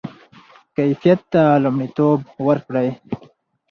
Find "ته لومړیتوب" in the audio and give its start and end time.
1.33-2.19